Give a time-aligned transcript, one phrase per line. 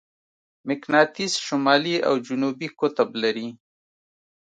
[0.67, 3.49] مقناطیس شمالي او جنوبي قطب لري.